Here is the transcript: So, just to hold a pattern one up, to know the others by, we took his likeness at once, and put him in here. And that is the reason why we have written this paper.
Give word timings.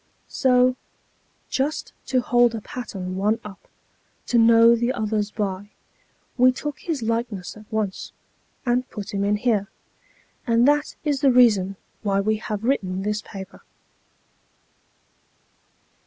So, 0.29 0.77
just 1.51 1.93
to 2.07 2.21
hold 2.21 2.55
a 2.55 2.61
pattern 2.61 3.17
one 3.17 3.39
up, 3.43 3.67
to 4.25 4.39
know 4.39 4.75
the 4.75 4.91
others 4.91 5.29
by, 5.29 5.69
we 6.39 6.51
took 6.51 6.79
his 6.79 7.03
likeness 7.03 7.55
at 7.55 7.71
once, 7.71 8.11
and 8.65 8.89
put 8.89 9.13
him 9.13 9.23
in 9.23 9.35
here. 9.35 9.67
And 10.47 10.67
that 10.67 10.95
is 11.03 11.21
the 11.21 11.31
reason 11.31 11.75
why 12.01 12.19
we 12.19 12.37
have 12.37 12.63
written 12.63 13.03
this 13.03 13.21
paper. 13.21 13.61